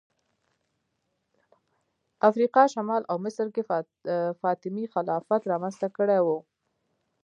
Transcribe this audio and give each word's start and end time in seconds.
افریقا 2.29 2.63
شمال 2.73 3.01
او 3.11 3.17
مصر 3.25 3.47
کې 3.55 3.63
فاطمي 4.41 4.85
خلافت 4.93 5.41
رامنځته 5.51 5.87
کړی 5.97 6.19
و 6.23 6.27